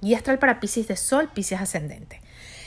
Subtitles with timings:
[0.00, 2.20] Guía astral para Pisces de Sol, Pisces ascendente.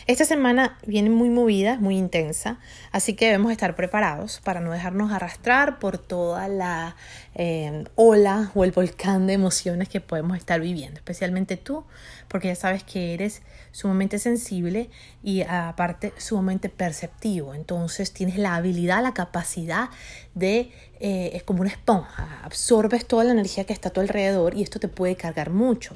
[0.07, 2.59] Esta semana viene muy movida, muy intensa,
[2.91, 6.95] así que debemos estar preparados para no dejarnos arrastrar por toda la
[7.35, 11.85] eh, ola o el volcán de emociones que podemos estar viviendo, especialmente tú,
[12.27, 14.89] porque ya sabes que eres sumamente sensible
[15.23, 19.89] y aparte sumamente perceptivo, entonces tienes la habilidad, la capacidad
[20.33, 24.55] de, eh, es como una esponja, absorbes toda la energía que está a tu alrededor
[24.55, 25.95] y esto te puede cargar mucho.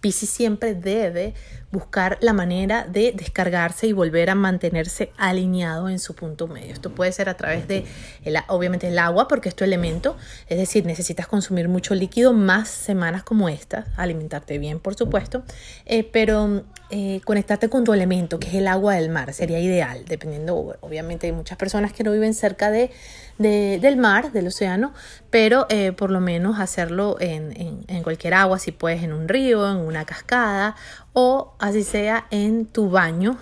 [0.00, 1.34] Piscis siempre debe
[1.72, 6.72] buscar la manera de descargarse y volver a mantenerse alineado en su punto medio.
[6.72, 7.84] Esto puede ser a través de,
[8.24, 10.16] el, obviamente, el agua, porque es tu elemento,
[10.48, 15.42] es decir, necesitas consumir mucho líquido más semanas como esta, alimentarte bien, por supuesto,
[15.84, 20.04] eh, pero eh, conectarte con tu elemento, que es el agua del mar, sería ideal,
[20.06, 22.90] dependiendo, obviamente, hay muchas personas que no viven cerca de,
[23.38, 24.92] del mar, del océano,
[25.30, 29.70] pero eh, por lo menos hacerlo en, en cualquier agua, si puedes en un río,
[29.70, 30.76] en una cascada
[31.12, 33.38] o así sea en tu baño,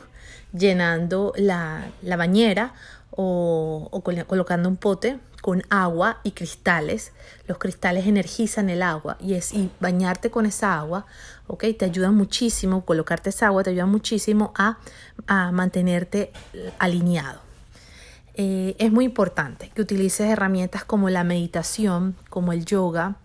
[0.54, 2.72] llenando la, bañera
[3.10, 7.12] o, colocando un pote con agua y cristales.
[7.46, 11.04] Los cristales energizan el agua y, es, y bañarte con esa agua,
[11.46, 11.64] ¿ok?
[11.78, 14.78] Te ayuda muchísimo, colocarte esa agua te ayuda muchísimo a,
[15.52, 16.32] mantenerte
[16.78, 17.40] alineado.
[18.34, 23.16] Eh, es muy importante que utilices herramientas como la meditación, como el yoga,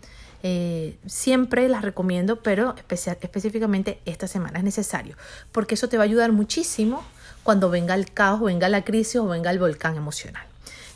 [0.42, 5.16] eh, siempre las recomiendo, pero específicamente esta semana es necesario,
[5.52, 7.02] porque eso te va a ayudar muchísimo
[7.42, 10.49] cuando venga el caos, venga la crisis o venga el volcán emocional.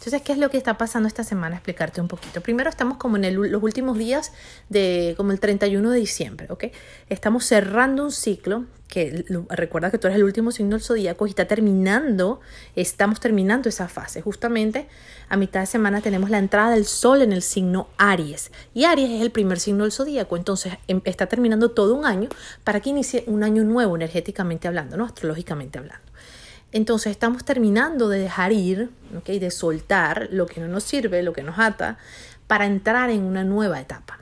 [0.05, 1.57] Entonces, ¿qué es lo que está pasando esta semana?
[1.57, 2.43] Explicarte un poquito.
[2.43, 4.33] Primero, estamos como en los últimos días
[4.69, 6.65] de como el 31 de diciembre, ¿ok?
[7.09, 11.31] Estamos cerrando un ciclo que recuerda que tú eres el último signo del zodíaco y
[11.31, 12.41] está terminando,
[12.77, 14.21] estamos terminando esa fase.
[14.21, 14.89] Justamente
[15.31, 19.11] a mitad de semana tenemos la entrada del sol en el signo Aries y Aries
[19.11, 22.29] es el primer signo del zodíaco, entonces em, está terminando todo un año
[22.63, 25.07] para que inicie un año nuevo energéticamente hablando, ¿no?
[25.07, 26.05] astrológicamente hablando.
[26.75, 28.91] Entonces estamos terminando de dejar ir,
[29.25, 31.99] de soltar lo que no nos sirve, lo que nos ata,
[32.49, 34.19] para entrar en una nueva etapa.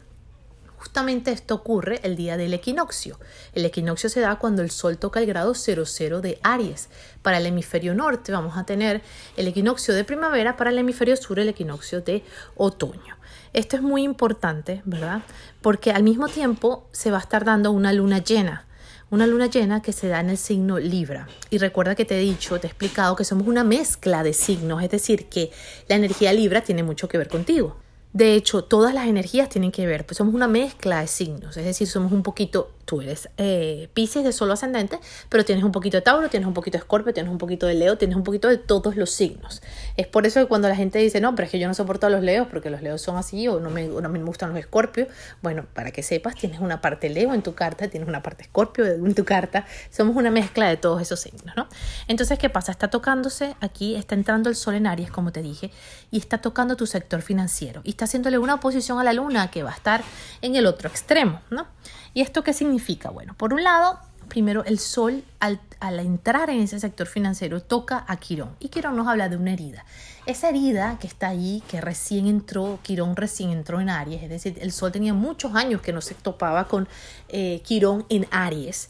[0.77, 3.19] Justamente esto ocurre el día del equinoccio.
[3.55, 6.91] El equinoccio se da cuando el Sol toca el grado 00 de Aries.
[7.23, 9.01] Para el hemisferio norte vamos a tener
[9.39, 12.23] el equinoccio de primavera, para el hemisferio sur el equinoccio de
[12.57, 13.17] otoño.
[13.55, 15.23] Esto es muy importante, ¿verdad?
[15.63, 18.67] Porque al mismo tiempo se va a estar dando una luna llena
[19.13, 21.29] una luna llena que se da en el signo Libra.
[21.51, 24.83] Y recuerda que te he dicho, te he explicado que somos una mezcla de signos,
[24.83, 25.51] es decir, que
[25.87, 27.77] la energía Libra tiene mucho que ver contigo.
[28.15, 31.65] De hecho, todas las energías tienen que ver, pues somos una mezcla de signos, es
[31.67, 34.99] decir, somos un poquito tú eres eh, Pisces de solo ascendente,
[35.29, 37.75] pero tienes un poquito de Tauro, tienes un poquito de Escorpio, tienes un poquito de
[37.75, 39.63] Leo, tienes un poquito de todos los signos.
[39.97, 42.07] Es por eso que cuando la gente dice, no, pero es que yo no soporto
[42.07, 44.59] a los Leos porque los Leos son así o no me, no me gustan los
[44.59, 45.09] Escorpios,
[45.43, 48.87] bueno, para que sepas, tienes una parte Leo en tu carta, tienes una parte Escorpio
[48.87, 51.69] en tu carta, somos una mezcla de todos esos signos, ¿no?
[52.09, 52.73] Entonces, ¿qué pasa?
[52.73, 55.71] Está tocándose aquí, está entrando el Sol en Aries, como te dije,
[56.11, 59.63] y está tocando tu sector financiero y está haciéndole una oposición a la Luna que
[59.63, 60.03] va a estar
[60.41, 61.67] en el otro extremo, ¿no?
[62.15, 62.72] ¿Y esto qué significa?
[63.11, 65.61] Bueno, por un lado, primero el sol al,
[65.99, 69.85] entrar en ese sector financiero toca a Quirón y Quirón nos habla de una herida.
[70.25, 74.59] Esa herida que está ahí, que recién entró, Quirón recién entró en Aries, es decir,
[74.61, 76.89] el sol tenía muchos años que no se topaba con
[77.29, 78.89] eh, Quirón en Aries,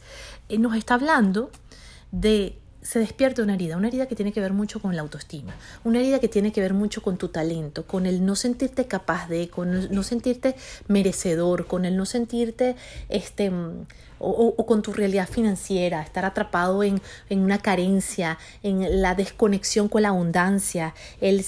[0.48, 1.50] eh, nos está hablando
[2.12, 5.54] de se despierta una herida, una herida que tiene que ver mucho con la autoestima,
[5.84, 9.28] una herida que tiene que ver mucho con tu talento, con el no sentirte capaz
[9.28, 10.56] de, con el no sentirte
[10.88, 12.74] merecedor, con el no sentirte
[13.08, 13.52] este
[14.22, 17.00] o, con tu realidad financiera, estar atrapado en,
[17.30, 20.94] una carencia, en la desconexión con la abundancia.
[21.20, 21.44] El,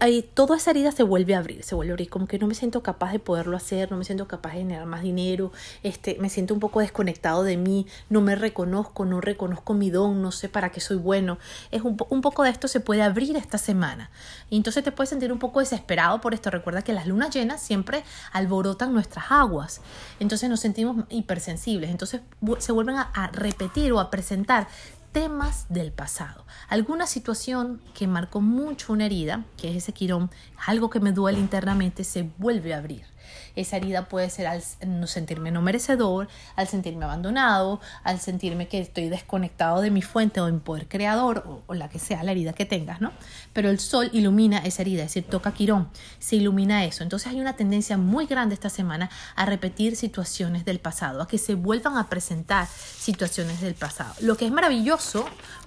[0.00, 2.46] hay, toda esa herida se vuelve a abrir, se vuelve a abrir, como que no
[2.46, 6.16] me siento capaz de poderlo hacer, no me siento capaz de generar más dinero, este,
[6.20, 10.32] me siento un poco desconectado de mí, no me reconozco, no reconozco mi don, no
[10.32, 11.38] sé para qué soy bueno.
[11.70, 14.10] Es un, un poco de esto se puede abrir esta semana.
[14.48, 16.50] Y entonces te puedes sentir un poco desesperado por esto.
[16.50, 19.80] Recuerda que las lunas llenas siempre alborotan nuestras aguas.
[20.20, 21.90] Entonces nos sentimos hipersensibles.
[21.90, 24.68] Entonces entonces se vuelven a, repetir o a presentar
[25.16, 26.44] temas del pasado.
[26.68, 30.30] Alguna situación que marcó mucho una herida, que es ese quirón,
[30.66, 33.06] algo que me duele internamente, se vuelve a abrir.
[33.54, 34.62] Esa herida puede ser al
[35.08, 40.50] sentirme no merecedor, al sentirme abandonado, al sentirme que estoy desconectado de mi fuente o
[40.50, 43.12] mi poder creador o, la que sea la herida que tengas, ¿no?
[43.52, 47.02] Pero el sol ilumina esa herida, es decir, toca Quirón, se ilumina eso.
[47.02, 51.38] Entonces hay una tendencia muy grande esta semana a repetir situaciones del pasado, a que
[51.38, 54.14] se vuelvan a presentar situaciones del pasado.
[54.20, 55.05] Lo que es maravilloso,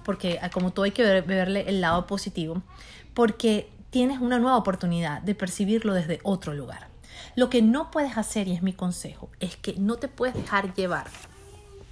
[0.04, 2.62] porque ah, como todo hay que verle el lado positivo,
[3.14, 6.88] porque tienes una nueva oportunidad de percibirlo desde otro lugar.
[7.36, 10.74] Lo que no puedes hacer, y es mi consejo, es que no te puedes dejar
[10.74, 11.08] llevar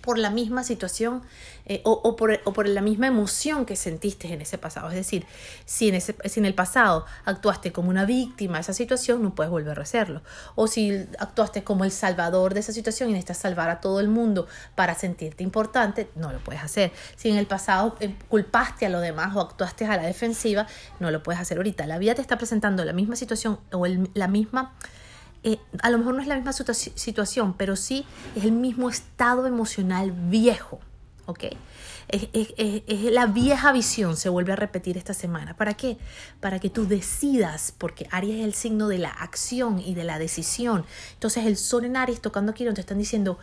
[0.01, 1.23] por la misma situación
[1.67, 4.89] eh, o, por, o, por, la misma emoción que sentiste en ese pasado.
[4.89, 5.27] Es decir,
[5.67, 9.35] si en, ese, si en el pasado actuaste como una víctima de esa situación, no
[9.35, 10.23] puedes volver a hacerlo.
[10.55, 14.09] O si actuaste como el salvador de esa situación y necesitas salvar a todo el
[14.09, 16.91] mundo para sentirte importante, no lo puedes hacer.
[17.17, 20.67] Si en el pasado eh, culpaste a lo demás o actuaste a la defensiva,
[21.01, 21.87] no lo puedes hacer ahorita.
[21.87, 24.73] La vida te está presentando la misma situación o el, la misma
[25.43, 28.05] eh, a lo mejor no es la misma situación, pero sí
[28.35, 30.81] es el mismo estado emocional viejo,
[31.27, 31.45] ¿ok?
[32.09, 35.55] Es, es, la vieja visión, se vuelve a repetir esta semana.
[35.57, 35.99] ¿Para qué?
[36.41, 40.19] Para que tú decidas, porque Aries es el signo de la acción y de la
[40.19, 40.87] decisión.
[41.15, 43.39] Entonces el sol en Aries tocando Quirón te están diciendo,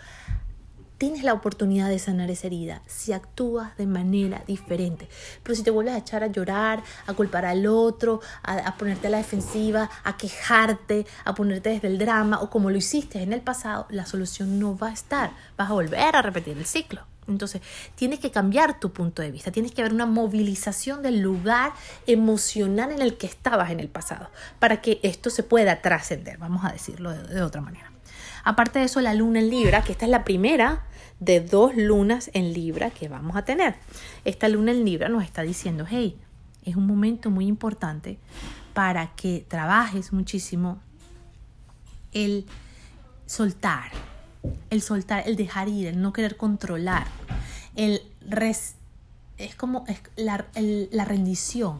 [0.98, 5.08] tienes la oportunidad de sanar esa herida si actúas de manera diferente.
[5.44, 9.10] Pero si te vuelves a echar a llorar, a culpar al otro, a, ponerte a
[9.10, 13.42] la defensiva, a quejarte, a ponerte desde el drama o como lo hiciste en el
[13.42, 15.32] pasado, la solución no va a estar.
[15.58, 17.02] Vas a volver a repetir el ciclo.
[17.28, 17.62] Entonces,
[17.96, 21.74] tienes que cambiar tu punto de vista, tienes que haber una movilización del lugar
[22.06, 26.64] emocional en el que estabas en el pasado, para que esto se pueda trascender, vamos
[26.64, 27.95] a decirlo de otra manera.
[28.46, 30.86] Aparte de eso, la luna en Libra, que esta es la primera
[31.20, 33.76] de dos lunas en Libra que vamos a tener.
[34.24, 36.18] Esta luna en Libra nos está diciendo, hey,
[36.64, 38.20] es un momento muy importante
[38.74, 40.80] para que trabajes muchísimo
[42.12, 42.46] el
[43.26, 43.92] soltar,
[44.70, 47.08] el soltar, el dejar ir, el no querer controlar,
[47.76, 48.02] el
[49.38, 51.80] es como la, la rendición.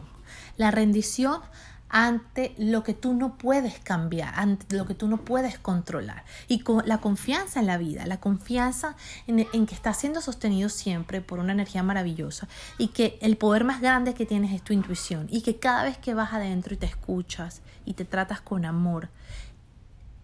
[0.56, 1.40] La rendición
[1.88, 6.24] ante lo que tú no puedes cambiar, ante lo que tú no puedes controlar.
[6.48, 8.96] Y con la confianza en la vida, la confianza
[9.26, 12.48] en, en, que está siendo sostenido siempre por una energía maravillosa
[12.78, 15.98] y que el poder más grande que tienes es tu intuición y que cada vez
[15.98, 19.08] que vas adentro y te escuchas y te tratas con amor,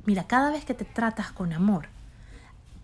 [0.04, 1.88] mira, cada vez que te tratas con amor,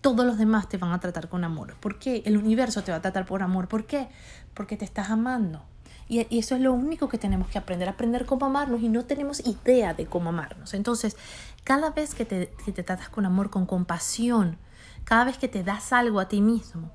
[0.01, 1.75] todos los demás te van a tratar con amor.
[1.81, 2.23] ¿Por qué?
[2.25, 3.67] El universo te va a tratar por amor.
[3.67, 4.07] ¿Por qué?
[4.53, 5.61] Porque te estás amando
[6.09, 9.45] y, eso es lo único que tenemos que aprender, aprender cómo amarnos y no tenemos
[9.45, 10.73] idea de cómo amarnos.
[10.73, 11.15] Entonces,
[11.63, 14.57] cada vez que te, te tratas con amor, con compasión,
[15.03, 16.91] cada vez que te das algo a ti mismo,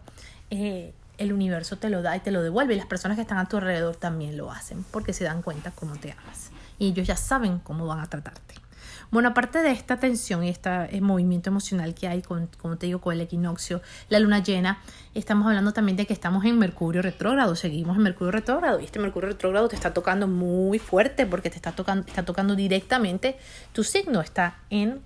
[0.51, 3.39] eh, el universo te lo da y te lo devuelve y las personas que están
[3.39, 7.07] a tu alrededor también lo hacen porque se dan cuenta cómo te amas y ellos
[7.07, 8.55] ya saben cómo van a tratarte.
[9.15, 13.01] Bueno, aparte de esta tensión y este movimiento emocional que hay, con, como te digo,
[13.01, 14.81] con el equinoccio, la luna llena,
[15.15, 18.99] estamos hablando también de que estamos en Mercurio retrógrado, seguimos en Mercurio retrógrado y este
[18.99, 23.39] Mercurio retrógrado te está tocando muy fuerte porque te está tocando, está tocando directamente
[23.73, 25.01] tu signo, está en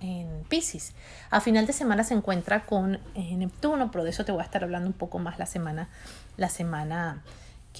[0.00, 0.92] en Pisces.
[1.28, 4.62] A final de semana se encuentra con Neptuno, pero de eso te voy a estar
[4.62, 5.88] hablando un poco más la semana,
[6.36, 7.24] la semana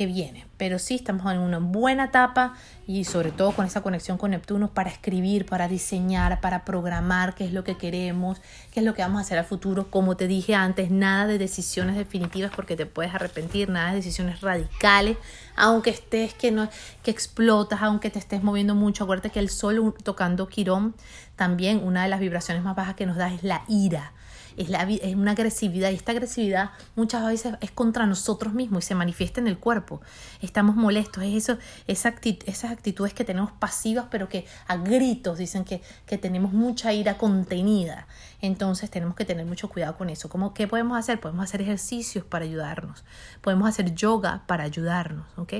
[0.06, 0.46] viene.
[0.56, 2.54] Pero sí estamos en una buena etapa
[2.86, 7.44] y sobre todo con esa conexión con Neptuno para escribir, para diseñar, para programar qué
[7.44, 8.40] es lo que queremos,
[8.72, 9.90] qué es lo que vamos a hacer al futuro.
[9.90, 14.40] Como te dije antes, nada de decisiones definitivas porque te puedes arrepentir, nada de decisiones
[14.40, 15.16] radicales,
[15.56, 16.68] aunque estés que no
[17.02, 19.04] que explotas, aunque te estés moviendo mucho.
[19.04, 20.94] Acuérdate que el sol tocando Quirón,
[21.36, 24.12] también una de las vibraciones más bajas que nos da es la ira
[24.58, 28.88] es, la, es una agresividad y esta agresividad muchas veces es contra nosotros mismos y
[28.88, 30.00] se manifiesta en el cuerpo.
[30.43, 32.14] Estamos molestos, es eso, esa
[32.46, 37.16] esas actitudes que tenemos pasivas pero que a gritos dicen que, que tenemos mucha ira
[37.16, 38.08] contenida.
[38.40, 40.28] Entonces tenemos que tener mucho cuidado con eso.
[40.28, 41.20] ¿Cómo, ¿Qué podemos hacer?
[41.20, 43.05] Podemos hacer ejercicios para ayudarnos,
[43.40, 45.55] podemos hacer yoga para ayudarnos, ¿ok?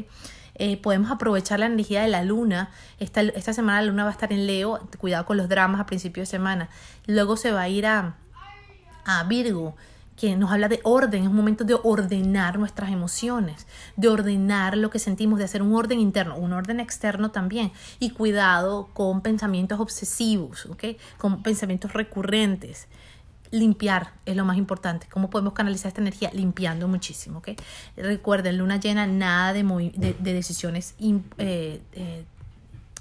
[0.61, 2.71] Eh, podemos aprovechar la energía de la luna.
[2.99, 5.87] Esta, esta semana la luna va a estar en Leo, cuidado con los dramas a
[5.87, 6.69] principio de semana.
[7.07, 8.17] Luego se va a ir a,
[9.09, 9.75] a Virgo,
[10.17, 14.91] que nos habla de orden, es un momento de ordenar nuestras emociones, de ordenar lo
[14.91, 19.81] que sentimos, de hacer un orden interno, un orden externo también, y cuidado con pensamientos
[19.81, 20.85] obsesivos, ¿ok?
[21.17, 22.87] Con pensamientos recurrentes.
[23.51, 25.07] Limpiar es lo más importante.
[25.11, 26.31] ¿Cómo podemos canalizar esta energía?
[26.35, 27.51] Limpiando muchísimo, ¿ok?
[27.97, 29.63] Recuerden, luna llena, nada de,
[29.97, 30.95] de, decisiones
[31.39, 32.25] eh, eh,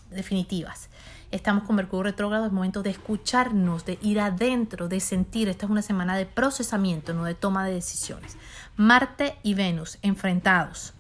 [0.09, 0.89] definitivas
[1.29, 5.49] Estamos con Mercurio retrógrado, es momento de escucharnos, de ir adentro, de sentir.
[5.49, 8.37] Esta es una semana de procesamiento, no de toma de decisiones.
[8.77, 10.93] Marte y Venus enfrentados.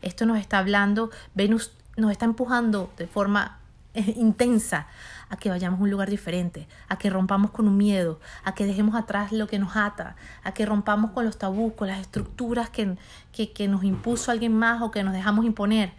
[0.00, 3.58] Esto nos está hablando, Venus nos está empujando de forma
[3.92, 4.86] eh, intensa
[5.28, 8.64] a que vayamos a un lugar diferente, a que rompamos con un miedo, a que
[8.64, 12.70] dejemos atrás lo que nos ata, a que rompamos con los tabús, con las estructuras
[12.70, 12.96] que,
[13.30, 15.92] que, que nos impuso alguien más o que nos dejamos imponer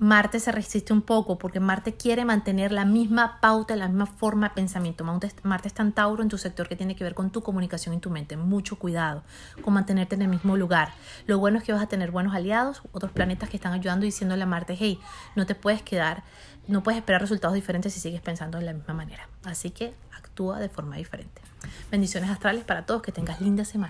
[0.00, 4.48] Marte se resiste un poco porque Marte quiere mantener la misma pauta, la misma forma
[4.48, 5.04] de pensamiento.
[5.04, 7.98] Marte está en Tauro en tu sector que tiene que ver con tu comunicación y
[7.98, 8.38] tu mente.
[8.38, 9.22] Mucho cuidado
[9.60, 10.94] con mantenerte en el mismo lugar.
[11.26, 14.08] Lo bueno es que vas a tener buenos aliados, otros planetas que están ayudando y
[14.08, 14.98] diciéndole a Marte, hey,
[15.36, 16.24] no te puedes quedar,
[16.66, 19.28] no puedes esperar resultados diferentes si sigues pensando de la misma manera.
[19.44, 21.42] Así que actúa de forma diferente.
[21.90, 23.88] Bendiciones astrales para todos, que tengas linda semana.